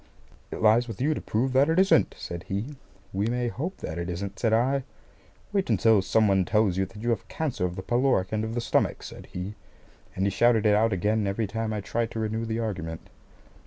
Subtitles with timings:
[0.49, 2.75] "It lies with you to prove that it isn't," said he.
[3.13, 4.83] "We may hope that it isn't," said I.
[5.53, 8.55] "Wait until some one tells you that you have cancer of the pyloric end of
[8.55, 9.53] the stomach," said he;
[10.15, 13.11] and he shouted it out again every time I tried to renew the argument.